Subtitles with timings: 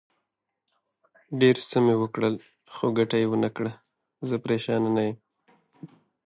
[1.39, 2.35] ډېر څه مې وکړل،
[2.73, 3.71] خو ګټه یې ونه کړه،
[4.27, 5.17] زه پرېشانه نه یم.